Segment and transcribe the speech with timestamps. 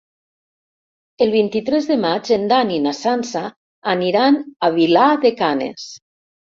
[1.25, 3.45] El vint-i-tres de maig en Dan i na Sança
[3.95, 5.91] aniran a Vilar de Canes.